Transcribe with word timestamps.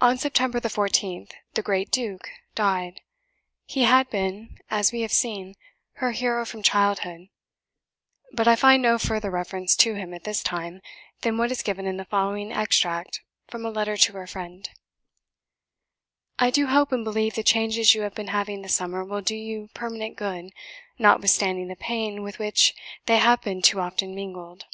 On 0.00 0.16
September 0.16 0.58
the 0.58 0.70
14th 0.70 1.32
the 1.52 1.60
"great 1.60 1.90
duke" 1.90 2.30
died. 2.54 3.02
He 3.66 3.82
had 3.82 4.08
been, 4.08 4.56
as 4.70 4.90
we 4.90 5.02
have 5.02 5.12
seen, 5.12 5.54
her 5.96 6.12
hero 6.12 6.46
from 6.46 6.62
childhood; 6.62 7.28
but 8.32 8.48
I 8.48 8.56
find 8.56 8.82
no 8.82 8.96
further 8.96 9.30
reference 9.30 9.76
to 9.76 9.92
him 9.92 10.14
at 10.14 10.24
this 10.24 10.42
time 10.42 10.80
than 11.20 11.36
what 11.36 11.52
is 11.52 11.60
given 11.62 11.84
in 11.86 11.98
the 11.98 12.06
following 12.06 12.50
extract 12.50 13.20
from 13.48 13.66
a 13.66 13.70
letter 13.70 13.98
to 13.98 14.12
her 14.14 14.26
friend: 14.26 14.66
"I 16.38 16.48
do 16.48 16.68
hope 16.68 16.90
and 16.90 17.04
believe 17.04 17.34
the 17.34 17.42
changes 17.42 17.94
you 17.94 18.00
have 18.00 18.14
been 18.14 18.28
having 18.28 18.62
this 18.62 18.74
summer 18.76 19.04
will 19.04 19.20
do 19.20 19.36
you 19.36 19.68
permanent 19.74 20.16
good, 20.16 20.52
notwithstanding 20.98 21.68
the 21.68 21.76
pain 21.76 22.22
with 22.22 22.38
which 22.38 22.72
they 23.04 23.18
have 23.18 23.42
been 23.42 23.60
too 23.60 23.78
often 23.80 24.14
mingled. 24.14 24.64